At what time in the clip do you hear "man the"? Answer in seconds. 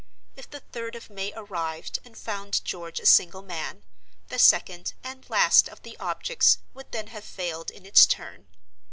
3.43-4.39